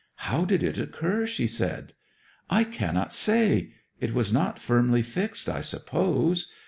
'How 0.15 0.45
did 0.45 0.63
it 0.63 0.79
occur?' 0.79 1.27
she 1.27 1.45
said. 1.45 1.93
'I 2.49 2.63
cannot 2.63 3.13
say; 3.13 3.73
it 3.99 4.15
was 4.15 4.33
not 4.33 4.57
firmly 4.57 5.03
fixed, 5.03 5.47
I 5.47 5.61
suppose. 5.61 6.51